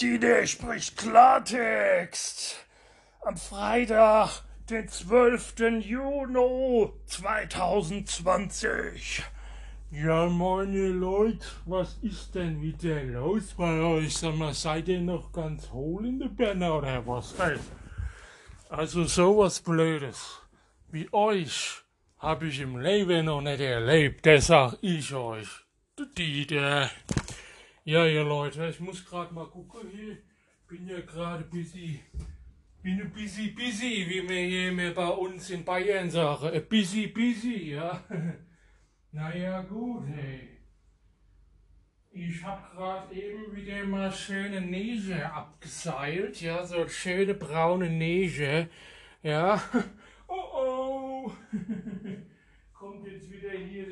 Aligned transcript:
Dide 0.00 0.46
spricht 0.46 0.96
Klartext. 0.96 2.64
Am 3.22 3.36
Freitag, 3.36 4.42
den 4.70 4.88
12. 4.88 5.54
Juni 5.84 6.88
2020. 7.06 9.22
Ja, 9.90 10.26
meine 10.26 10.88
Leute, 10.88 11.46
was 11.66 11.98
ist 12.00 12.34
denn 12.34 12.62
wieder 12.62 13.02
los 13.02 13.52
bei 13.56 13.80
euch? 13.80 14.16
Sag 14.16 14.36
mal, 14.36 14.54
seid 14.54 14.88
ihr 14.88 15.00
noch 15.00 15.32
ganz 15.32 15.68
hohl 15.70 16.06
in 16.06 16.18
der 16.18 16.28
Birne 16.28 16.72
oder 16.72 17.06
was? 17.06 17.34
Also 18.70 19.04
sowas 19.04 19.60
Blödes 19.60 20.40
wie 20.92 21.08
euch 21.12 21.82
habe 22.18 22.48
ich 22.48 22.60
im 22.60 22.78
Leben 22.78 23.26
noch 23.26 23.40
nicht 23.40 23.60
erlebt, 23.60 24.26
das 24.26 24.46
sag 24.46 24.76
ich 24.80 25.12
euch. 25.14 25.48
Du 25.96 26.04
Dieter. 26.06 26.90
Ja, 27.84 28.04
ihr 28.04 28.24
Leute, 28.24 28.68
ich 28.68 28.78
muss 28.78 29.06
gerade 29.06 29.32
mal 29.32 29.46
gucken 29.46 29.88
hier. 29.88 30.18
Bin 30.68 30.86
ja 30.86 31.00
gerade 31.00 31.44
busy. 31.44 31.98
Bin 32.82 33.00
ein 33.00 33.10
busy, 33.10 33.52
busy, 33.52 34.06
wie 34.06 34.28
wir 34.28 34.46
hier 34.46 34.94
bei 34.94 35.08
uns 35.08 35.48
in 35.48 35.64
Bayern 35.64 36.10
sagen. 36.10 36.54
A 36.54 36.60
busy, 36.60 37.06
busy, 37.06 37.72
ja. 37.72 38.04
naja, 39.12 39.62
gut, 39.62 40.06
hey. 40.08 40.58
Ich 42.10 42.44
hab 42.44 42.70
grad 42.74 43.10
eben 43.12 43.56
wieder 43.56 43.82
mal 43.86 44.12
schöne 44.12 44.60
Neige 44.60 45.32
abgeseilt, 45.32 46.38
ja, 46.42 46.62
so 46.66 46.86
schöne 46.86 47.32
braune 47.34 47.88
Neige, 47.88 48.68
ja. 49.22 49.62
Oh 50.28 50.52
oh! 50.54 51.32
kommt 52.72 53.06
jetzt 53.06 53.30
wieder 53.32 53.50
hier, 53.50 53.86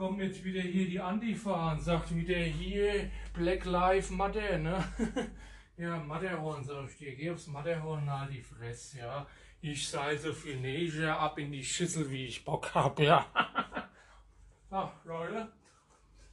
kommt 0.00 0.22
jetzt 0.22 0.42
wieder 0.42 0.62
hier 0.62 0.86
die 0.86 0.98
Antifa 0.98 1.72
und 1.72 1.82
sagt 1.82 2.16
wieder 2.16 2.38
hier 2.38 3.10
Black 3.34 3.66
Lives 3.66 4.08
Matter, 4.08 4.56
ne? 4.56 4.82
ja, 5.76 5.98
Matterhorn, 5.98 6.64
sag 6.64 6.88
ich 6.88 6.96
dir, 6.96 7.14
geh 7.14 7.30
aufs 7.30 7.48
Matterhorn, 7.48 8.10
halt 8.10 8.32
die 8.32 8.40
Fresse, 8.40 9.00
ja. 9.00 9.26
Ich 9.60 9.86
sei 9.86 10.16
so 10.16 10.32
viel 10.32 10.58
Neige 10.58 11.14
ab 11.14 11.38
in 11.38 11.52
die 11.52 11.62
Schüssel, 11.62 12.10
wie 12.10 12.24
ich 12.24 12.42
Bock 12.42 12.74
hab, 12.74 12.98
ja. 12.98 13.26
Ach, 14.70 14.92
Leute. 15.04 15.52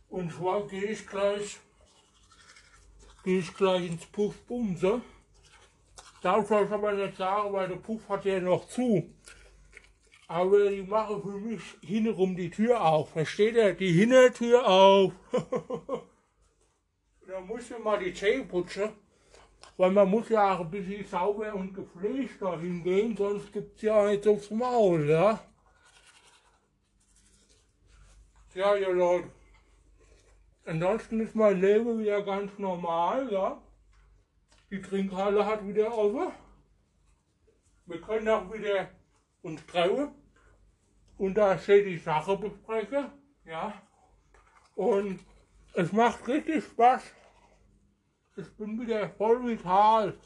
Und 0.08 0.31
zwar 0.31 0.66
gehe 0.66 0.86
ich 0.86 1.05
gleich, 1.05 1.58
gehe 3.25 3.39
ich 3.39 3.53
gleich 3.53 3.86
ins 3.86 4.05
Puff 4.05 4.45
Bumse. 4.45 5.02
Darf 6.22 6.49
ich 6.49 6.72
aber 6.72 6.94
nicht 6.94 7.17
sagen, 7.17 7.52
weil 7.52 7.67
der 7.67 7.75
Puff 7.75 8.08
hat 8.08 8.23
ja 8.23 8.39
noch 8.39 8.66
zu. 8.70 9.14
Aber 10.28 10.70
die 10.70 10.83
machen 10.83 11.22
für 11.22 11.39
mich 11.39 11.61
hintenrum 11.81 12.36
die 12.36 12.50
Tür 12.50 12.83
auf. 12.83 13.11
Versteht 13.11 13.56
ihr? 13.56 13.73
Die 13.73 13.94
Hintertür 13.94 14.67
auf. 14.67 15.14
da 17.28 17.39
muss 17.39 17.72
ich 17.72 17.80
mal 17.80 17.97
die 18.00 18.14
Zähne 18.14 18.44
putzen. 18.44 18.92
Weil 19.78 19.92
man 19.92 20.09
muss 20.09 20.28
ja 20.30 20.55
auch 20.55 20.61
ein 20.61 20.72
bisschen 20.72 21.05
sauber 21.05 21.53
und 21.53 21.73
gepflegt 21.73 22.42
dahin 22.42 22.83
gehen, 22.83 23.16
sonst 23.16 23.53
gibt's 23.53 23.81
ja 23.83 24.08
nicht 24.08 24.28
aufs 24.28 24.50
Maul, 24.50 25.08
ja. 25.08 25.39
Ja, 28.55 28.75
ihr 28.75 28.92
Leute. 28.92 29.30
Ansonsten 30.66 31.20
ist 31.22 31.36
mein 31.36 31.61
Leben 31.61 32.00
wieder 32.00 32.23
ganz 32.23 32.58
normal, 32.58 33.31
ja. 33.31 33.61
Die 34.72 34.81
Trinkhalle 34.81 35.45
hat 35.45 35.66
wieder 35.66 35.95
offen. 35.95 36.33
Wir 37.86 38.02
können 38.02 38.28
auch 38.28 38.52
wieder 38.52 38.89
uns 39.48 39.66
treffen 39.66 40.14
und 41.17 41.36
da 41.36 41.58
steht 41.58 41.88
die 41.88 41.98
Sache 41.98 42.38
besprechen, 42.38 43.12
ja. 43.45 43.73
Und 44.76 45.20
es 45.73 45.92
macht 45.92 46.28
richtig 46.28 46.64
Spaß. 46.66 47.04
Ich 48.36 48.56
bin 48.58 48.80
wieder 48.80 49.09
voll 49.09 49.44
vital. 49.48 50.17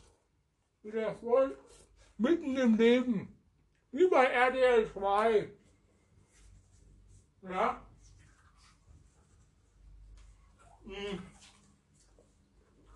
Wieder 0.81 1.16
voll 1.16 1.57
mitten 2.18 2.57
im 2.57 2.75
Leben. 2.75 3.38
Wie 3.91 4.07
bei 4.07 4.25
RDL 4.25 4.91
2. 4.91 5.51
Ja. 7.44 7.81
Hm. 10.84 11.19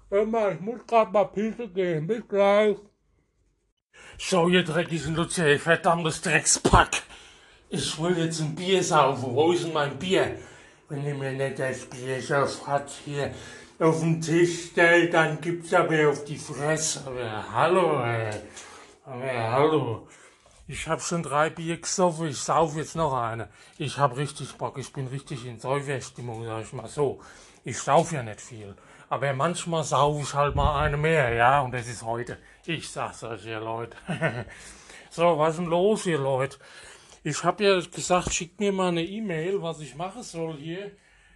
Hör 0.10 0.26
mal, 0.26 0.54
ich 0.54 0.60
muss 0.60 0.86
grad 0.86 1.14
mal 1.14 1.26
Pisse 1.26 1.70
gehen. 1.70 2.08
Bis 2.08 2.28
gleich. 2.28 2.78
So, 4.18 4.48
ihr 4.48 4.64
dreckigen 4.64 5.16
Lucia, 5.16 5.58
verdammtes 5.58 6.22
Dreckspack. 6.22 7.04
Ich 7.70 8.02
will 8.02 8.18
jetzt 8.18 8.40
ein 8.40 8.56
Bier 8.56 8.84
saufen. 8.84 9.36
Wo 9.36 9.52
ist 9.52 9.66
denn 9.66 9.74
mein 9.74 9.98
Bier? 9.98 10.38
Wenn 10.88 11.06
ihr 11.06 11.16
mir 11.16 11.32
nicht 11.32 11.60
das 11.60 11.86
Bier 11.86 12.22
hat 12.68 12.90
hier 13.04 13.34
auf 13.80 14.00
den 14.00 14.22
Tisch 14.22 14.72
stellt, 14.72 15.14
dann 15.14 15.42
gibt's 15.42 15.74
aber 15.74 16.10
auf 16.10 16.24
die 16.24 16.38
Fresse. 16.38 17.02
Aber 17.06 17.52
hallo, 17.52 18.02
ey. 18.04 18.32
Aber 19.06 19.52
hallo. 19.52 20.08
Ich 20.68 20.88
hab 20.88 21.02
schon 21.02 21.22
drei 21.22 21.50
Bier 21.50 21.78
gesoffen, 21.78 22.28
ich 22.28 22.40
sauf 22.40 22.76
jetzt 22.76 22.96
noch 22.96 23.14
eine. 23.14 23.50
Ich 23.78 23.98
hab 23.98 24.18
richtig 24.18 24.54
Bock, 24.54 24.78
ich 24.78 24.92
bin 24.94 25.08
richtig 25.08 25.46
in 25.46 25.60
Säuferstimmung, 25.60 26.44
sag 26.46 26.64
ich 26.64 26.74
mal 26.74 26.88
so. 26.88 27.20
Ich 27.64 27.80
sauf 27.80 28.12
ja 28.12 28.24
nicht 28.24 28.42
viel. 28.42 28.76
Aber 29.10 29.34
manchmal 29.34 29.84
sauf 29.84 30.22
ich 30.22 30.34
halt 30.34 30.56
mal 30.56 30.84
eine 30.84 30.98
mehr, 30.98 31.34
ja, 31.34 31.62
und 31.62 31.72
das 31.74 31.88
ist 31.88 32.04
heute. 32.04 32.38
Ich 32.66 32.90
sag's 32.90 33.24
euch, 33.24 33.46
ihr 33.46 33.60
Leute. 33.60 33.96
so, 35.10 35.38
was 35.38 35.52
ist 35.52 35.60
denn 35.60 35.66
los, 35.68 36.06
ihr 36.06 36.18
Leute? 36.18 36.58
Ich 37.24 37.44
habe 37.44 37.64
ja 37.64 37.80
gesagt, 37.80 38.34
schickt 38.34 38.60
mir 38.60 38.72
mal 38.72 38.90
eine 38.90 39.04
E-Mail, 39.04 39.62
was 39.62 39.80
ich 39.80 39.96
machen 39.96 40.24
soll 40.24 40.58
hier. 40.58 40.92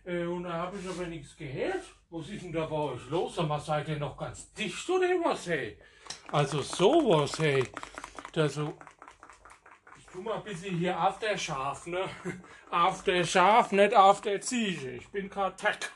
Äh, 0.06 0.26
und 0.26 0.44
da 0.44 0.54
habe 0.54 0.78
ich 0.78 0.88
aber 0.90 1.08
nichts 1.08 1.36
gehört. 1.36 1.84
Was 2.10 2.30
ist 2.30 2.44
denn 2.44 2.52
da 2.52 2.66
bei 2.66 2.76
euch 2.76 3.10
los? 3.10 3.36
Sag 3.36 3.48
mal, 3.48 3.60
seid 3.60 3.88
ihr 3.88 3.98
noch 3.98 4.18
ganz 4.18 4.52
dicht 4.54 4.90
oder 4.90 5.08
was, 5.24 5.48
hey? 5.48 5.78
Also 6.32 6.62
sowas, 6.62 7.38
hey. 7.38 7.64
Da 8.34 8.50
so. 8.50 8.74
Ich 9.98 10.06
tu 10.08 10.22
mal 10.22 10.38
ein 10.38 10.44
bisschen 10.44 10.78
hier 10.78 11.00
auf 11.00 11.20
der 11.20 11.38
Schaf, 11.38 11.86
ne? 11.86 12.06
Auf 12.72 13.04
der 13.04 13.24
Schaf, 13.24 13.72
nicht 13.72 13.96
auf 13.96 14.22
der 14.22 14.42
Ziege. 14.42 14.92
Ich 14.92 15.08
bin 15.10 15.28
gerade 15.28 15.56
Tech. 15.56 15.90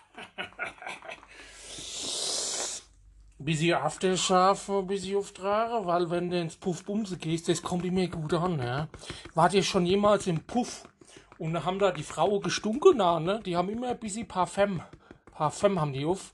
Bisschen 3.45 3.75
Aftershave, 3.75 4.83
bisschen 4.83 5.17
auftragen, 5.17 5.85
weil 5.85 6.09
wenn 6.09 6.29
du 6.29 6.39
ins 6.39 6.55
Puffbumse 6.55 7.17
gehst, 7.17 7.49
das 7.49 7.61
kommt 7.61 7.85
immer 7.85 8.07
gut 8.07 8.33
an, 8.33 8.59
ja. 8.59 8.87
Wart 9.33 9.53
ihr 9.53 9.63
schon 9.63 9.85
jemals 9.85 10.27
im 10.27 10.41
Puff 10.41 10.87
und 11.37 11.65
haben 11.65 11.79
da 11.79 11.91
die 11.91 12.03
Frauen 12.03 12.41
gestunken, 12.41 12.97
na, 12.97 13.19
ne? 13.19 13.41
Die 13.45 13.55
haben 13.55 13.69
immer 13.69 13.89
ein 13.89 13.99
bisschen 13.99 14.27
Parfum, 14.27 14.81
Parfum 15.31 15.79
haben 15.79 15.93
die 15.93 16.05
auf 16.05 16.33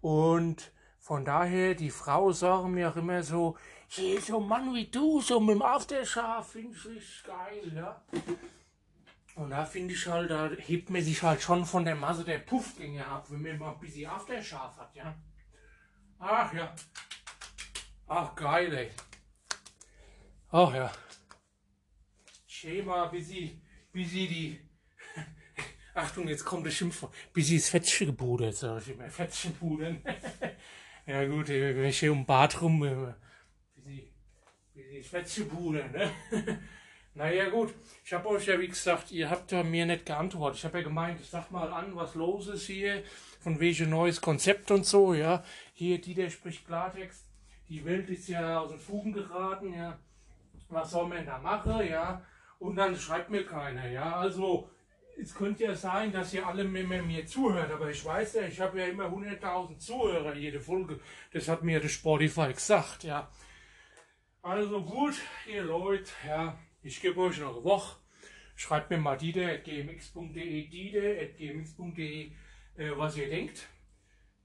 und 0.00 0.72
von 0.98 1.24
daher, 1.24 1.74
die 1.74 1.90
Frauen 1.90 2.34
sagen 2.34 2.72
mir 2.72 2.90
auch 2.90 2.96
immer 2.96 3.22
so, 3.22 3.56
hey, 3.88 4.20
so 4.20 4.38
ein 4.38 4.46
Mann 4.46 4.74
wie 4.74 4.86
du, 4.86 5.20
so 5.20 5.40
mit 5.40 5.54
dem 5.54 5.62
Aftershave, 5.62 6.44
finde 6.44 6.76
ich 6.76 6.84
richtig 6.84 7.24
geil, 7.24 7.72
ja. 7.74 8.02
Und 9.34 9.50
da 9.50 9.64
finde 9.64 9.94
ich 9.94 10.06
halt, 10.06 10.30
da 10.30 10.50
hebt 10.50 10.90
man 10.90 11.00
sich 11.00 11.22
halt 11.22 11.40
schon 11.40 11.64
von 11.64 11.84
der 11.84 11.94
Masse 11.94 12.24
der 12.24 12.38
Puffgänge 12.38 13.06
ab, 13.06 13.26
wenn 13.30 13.40
man 13.40 13.58
mal 13.58 13.72
ein 13.72 13.80
bisschen 13.80 14.10
Aftershave 14.10 14.76
hat, 14.76 14.94
ja. 14.94 15.14
Ach 16.18 16.52
ja. 16.52 16.74
Ach 18.06 18.34
geil, 18.34 18.74
ey. 18.74 18.90
Ach 20.50 20.74
ja. 20.74 20.90
Schema, 22.46 23.12
wie 23.12 23.22
sie, 23.22 23.62
wie 23.92 24.04
sie 24.04 24.26
die. 24.26 24.60
Achtung, 25.94 26.26
jetzt 26.26 26.44
kommt 26.44 26.66
der 26.66 26.70
Schimpfwort. 26.70 27.14
Wie 27.34 27.42
sie 27.42 27.56
das 27.56 27.68
Fettchen 27.68 28.08
gebudert, 28.08 28.56
sag 28.56 28.82
ich 28.82 28.94
immer. 28.94 29.08
Fettchen 29.08 29.54
pudern. 29.54 30.02
ja 31.06 31.24
gut, 31.26 31.48
wenn 31.48 31.84
ich 31.84 32.00
hier 32.00 32.12
um 32.12 32.26
Bad 32.26 32.60
rum, 32.60 32.82
wie 32.82 33.80
sie, 33.82 34.12
wie 34.74 34.82
sie 34.82 34.98
das 34.98 35.06
Fettchen 35.08 35.48
pudern, 35.48 35.92
ne? 35.92 36.10
Naja 37.18 37.48
gut, 37.48 37.74
ich 38.04 38.12
habe 38.12 38.28
euch 38.28 38.46
ja 38.46 38.60
wie 38.60 38.68
gesagt, 38.68 39.10
ihr 39.10 39.28
habt 39.28 39.50
ja 39.50 39.64
mir 39.64 39.86
nicht 39.86 40.06
geantwortet. 40.06 40.58
Ich 40.58 40.64
habe 40.64 40.78
ja 40.78 40.84
gemeint, 40.84 41.18
sag 41.24 41.50
mal 41.50 41.72
an, 41.72 41.96
was 41.96 42.14
los 42.14 42.46
ist 42.46 42.66
hier, 42.66 43.02
von 43.40 43.58
welchem 43.58 43.90
neues 43.90 44.20
Konzept 44.20 44.70
und 44.70 44.86
so, 44.86 45.14
ja. 45.14 45.42
Hier, 45.72 46.00
die, 46.00 46.14
der 46.14 46.30
spricht 46.30 46.64
Klartext. 46.64 47.24
Die 47.68 47.84
Welt 47.84 48.08
ist 48.08 48.28
ja 48.28 48.60
aus 48.60 48.70
den 48.70 48.78
Fugen 48.78 49.12
geraten, 49.12 49.74
ja. 49.74 49.98
Was 50.68 50.92
soll 50.92 51.08
man 51.08 51.26
da 51.26 51.38
machen, 51.38 51.84
ja. 51.88 52.22
Und 52.60 52.76
dann 52.76 52.94
schreibt 52.94 53.30
mir 53.30 53.44
keiner, 53.44 53.88
ja. 53.88 54.14
Also, 54.14 54.70
es 55.20 55.34
könnte 55.34 55.64
ja 55.64 55.74
sein, 55.74 56.12
dass 56.12 56.32
ihr 56.32 56.46
alle 56.46 56.62
mir, 56.62 57.02
mir 57.02 57.26
zuhört, 57.26 57.72
aber 57.72 57.90
ich 57.90 58.04
weiß 58.04 58.34
ja, 58.34 58.42
ich 58.42 58.60
habe 58.60 58.78
ja 58.78 58.86
immer 58.86 59.06
100.000 59.06 59.76
Zuhörer 59.78 60.36
jede 60.36 60.60
Folge. 60.60 61.00
Das 61.32 61.48
hat 61.48 61.64
mir 61.64 61.80
der 61.80 61.88
Spotify 61.88 62.52
gesagt, 62.52 63.02
ja. 63.02 63.28
Also 64.40 64.84
gut, 64.84 65.14
ihr 65.48 65.64
Leute, 65.64 66.12
ja. 66.24 66.56
Ich 66.88 67.02
gebe 67.02 67.20
euch 67.20 67.38
noch 67.38 67.54
eine 67.54 67.64
Woche. 67.64 67.98
Schreibt 68.56 68.88
mir 68.88 68.96
mal 68.96 69.18
dieter.gmx.de, 69.18 70.68
dieter.gmx.de, 70.68 72.30
äh, 72.78 72.90
was 72.96 73.14
ihr 73.18 73.28
denkt, 73.28 73.68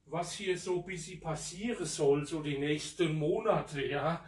was 0.04 0.34
hier 0.34 0.58
so 0.58 0.80
ein 0.80 0.84
bisschen 0.84 1.20
passieren 1.20 1.86
soll, 1.86 2.26
so 2.26 2.42
die 2.42 2.58
nächsten 2.58 3.18
Monate, 3.18 3.86
ja. 3.86 4.22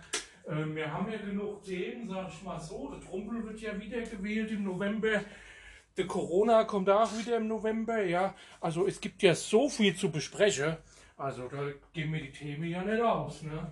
Äh, 0.46 0.64
wir 0.74 0.90
haben 0.90 1.12
ja 1.12 1.18
genug 1.18 1.62
Themen, 1.62 2.08
sag 2.08 2.30
ich 2.30 2.42
mal 2.42 2.58
so. 2.58 2.90
Der 2.90 3.06
Trumpel 3.06 3.44
wird 3.44 3.60
ja 3.60 3.78
wieder 3.78 4.00
gewählt 4.00 4.50
im 4.50 4.64
November. 4.64 5.20
Der 5.98 6.06
Corona 6.06 6.64
kommt 6.64 6.88
auch 6.88 7.12
wieder 7.18 7.36
im 7.36 7.48
November, 7.48 8.02
ja. 8.02 8.34
Also 8.62 8.86
es 8.86 8.98
gibt 8.98 9.22
ja 9.22 9.34
so 9.34 9.68
viel 9.68 9.94
zu 9.94 10.10
besprechen. 10.10 10.78
Also 11.18 11.48
da 11.48 11.70
gehen 11.92 12.10
mir 12.10 12.22
die 12.22 12.32
Themen 12.32 12.70
ja 12.70 12.82
nicht 12.82 13.02
aus, 13.02 13.42
ne? 13.42 13.70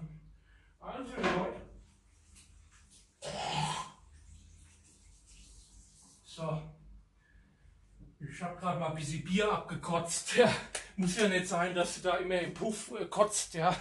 Also 0.81 1.14
Leute. 1.17 1.62
So. 6.34 6.60
Ich 8.19 8.42
habe 8.42 8.58
gerade 8.58 8.81
mal 8.81 8.88
ein 8.88 8.96
bisschen 8.96 9.22
Bier 9.22 9.52
abgekotzt. 9.52 10.36
Ja, 10.36 10.52
muss 10.96 11.16
ja 11.16 11.28
nicht 11.28 11.46
sein, 11.46 11.76
dass 11.76 11.94
du 11.94 12.08
da 12.08 12.16
immer 12.16 12.40
im 12.40 12.52
Puff 12.52 12.92
äh, 12.98 13.04
kotzt, 13.04 13.54
ja. 13.54 13.76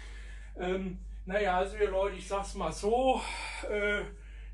ähm, 0.56 0.98
naja, 1.26 1.58
also 1.58 1.76
ihr 1.76 1.90
Leute, 1.90 2.16
ich 2.16 2.26
sag's 2.26 2.54
mal 2.54 2.72
so. 2.72 3.20
Äh, 3.68 4.04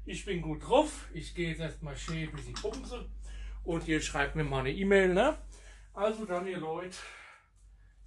ich 0.06 0.24
bin 0.24 0.42
gut 0.42 0.66
drauf. 0.66 1.08
Ich 1.12 1.36
gehe 1.36 1.50
jetzt 1.50 1.60
erstmal 1.60 1.96
schön 1.96 2.28
ein 2.28 2.32
bisschen 2.34 2.54
bumsen. 2.54 3.14
Und 3.62 3.86
ihr 3.86 4.00
schreibt 4.00 4.34
mir 4.34 4.42
mal 4.42 4.60
eine 4.60 4.72
E-Mail, 4.72 5.14
ne? 5.14 5.38
Also 5.94 6.24
dann, 6.24 6.48
ihr 6.48 6.58
Leute. 6.58 6.96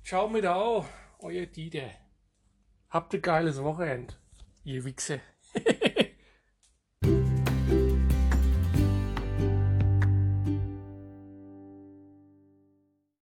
Ciao 0.04 0.28
mit 0.28 0.46
auch. 0.46 0.86
Euer 1.20 1.46
Dieter. 1.46 1.92
Habt 2.90 3.14
ein 3.14 3.22
geiles 3.22 3.64
Wochenende. 3.64 4.16
Ihr 4.66 4.84
Wichse. 4.84 5.22